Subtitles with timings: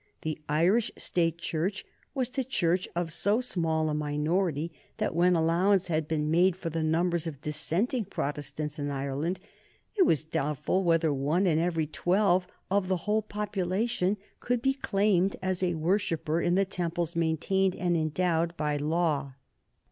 [0.23, 5.89] The Irish State Church was the Church of so small a minority that, when allowance
[5.89, 9.39] had been made for the numbers of dissenting Protestants in Ireland,
[9.95, 15.35] it was doubtful whether one in every twelve of the whole population could be claimed
[15.39, 19.35] as a worshipper in the temples maintained and endowed by law.